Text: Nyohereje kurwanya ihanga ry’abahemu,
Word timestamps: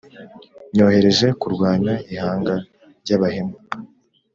Nyohereje 0.73 1.27
kurwanya 1.41 1.93
ihanga 2.13 2.55
ry’abahemu, 3.01 3.55